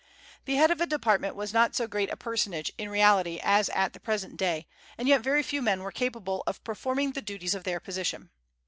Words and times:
The 0.45 0.55
head 0.55 0.71
of 0.71 0.81
a 0.81 0.87
department 0.87 1.35
was 1.35 1.53
not 1.53 1.75
so 1.75 1.85
great 1.85 2.09
a 2.09 2.17
personage, 2.17 2.71
in 2.75 2.89
reality, 2.89 3.39
as 3.39 3.69
at 3.69 3.93
the 3.93 3.99
present 3.99 4.35
day, 4.35 4.65
and 4.97 5.07
yet 5.07 5.21
very 5.21 5.43
few 5.43 5.61
men 5.61 5.83
were 5.83 5.91
capable 5.91 6.41
of 6.47 6.63
performing 6.63 7.11
the 7.11 7.21
duties 7.21 7.53
of 7.53 7.65
their 7.65 7.79
position. 7.79 8.31